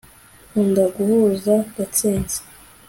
nkunda 0.49 0.83
guhuza. 0.95 1.53
gatsinzi 1.75 2.37